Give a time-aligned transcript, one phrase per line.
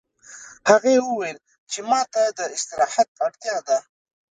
[0.69, 1.37] هغې وویل
[1.71, 3.77] چې ما ته د استراحت اړتیا ده